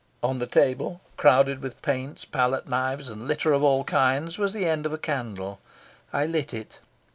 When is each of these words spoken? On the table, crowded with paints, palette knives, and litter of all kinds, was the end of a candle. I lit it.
On 0.23 0.39
the 0.39 0.47
table, 0.47 0.99
crowded 1.15 1.61
with 1.61 1.79
paints, 1.83 2.25
palette 2.25 2.67
knives, 2.67 3.07
and 3.07 3.27
litter 3.27 3.53
of 3.53 3.61
all 3.61 3.83
kinds, 3.83 4.39
was 4.39 4.51
the 4.51 4.65
end 4.65 4.87
of 4.87 4.93
a 4.93 4.97
candle. 4.97 5.59
I 6.11 6.25
lit 6.25 6.55
it. 6.55 6.79